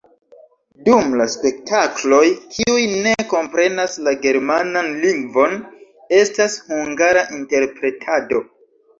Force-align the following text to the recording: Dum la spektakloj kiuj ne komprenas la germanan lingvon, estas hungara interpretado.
Dum 0.85 1.09
la 1.19 1.25
spektakloj 1.31 2.21
kiuj 2.53 2.85
ne 3.03 3.11
komprenas 3.33 3.97
la 4.07 4.13
germanan 4.23 4.89
lingvon, 5.03 5.53
estas 6.21 6.57
hungara 6.71 7.23
interpretado. 7.41 8.41